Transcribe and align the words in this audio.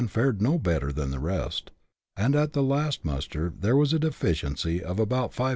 fared 0.07 0.41
no 0.41 0.57
better 0.57 0.91
than 0.91 1.11
the 1.11 1.19
rest, 1.19 1.69
and 2.17 2.35
at 2.35 2.53
the 2.53 2.63
last 2.63 3.05
muster 3.05 3.53
there 3.59 3.75
was 3.77 3.93
a 3.93 3.99
deficiency 3.99 4.83
of 4.83 4.97
about 4.99 5.31
500. 5.31 5.49